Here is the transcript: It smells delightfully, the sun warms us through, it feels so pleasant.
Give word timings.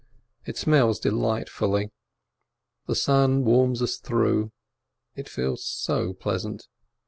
It 0.47 0.57
smells 0.57 0.99
delightfully, 0.99 1.91
the 2.87 2.95
sun 2.95 3.45
warms 3.45 3.83
us 3.83 3.97
through, 3.97 4.51
it 5.13 5.29
feels 5.29 5.63
so 5.63 6.13
pleasant. 6.13 6.67